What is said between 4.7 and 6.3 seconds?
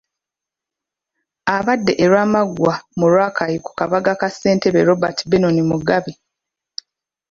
Robert Benon Mugabi